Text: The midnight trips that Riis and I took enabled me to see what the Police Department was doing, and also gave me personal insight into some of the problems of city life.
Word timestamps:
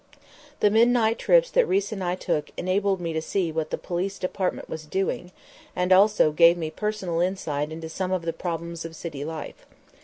The 0.61 0.71
midnight 0.71 1.19
trips 1.19 1.51
that 1.51 1.67
Riis 1.67 1.91
and 1.91 2.03
I 2.03 2.15
took 2.15 2.49
enabled 2.57 2.99
me 3.01 3.13
to 3.13 3.21
see 3.21 3.51
what 3.51 3.69
the 3.69 3.77
Police 3.77 4.17
Department 4.17 4.67
was 4.67 4.87
doing, 4.87 5.31
and 5.75 5.93
also 5.93 6.31
gave 6.31 6.57
me 6.57 6.71
personal 6.71 7.21
insight 7.21 7.71
into 7.71 7.87
some 7.87 8.11
of 8.11 8.23
the 8.23 8.33
problems 8.33 8.83
of 8.83 8.95
city 8.95 9.23
life. 9.23 9.67